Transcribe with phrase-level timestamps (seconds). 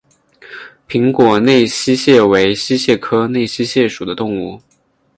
[0.87, 4.59] 平果内溪蟹为溪蟹科内溪蟹属的动物。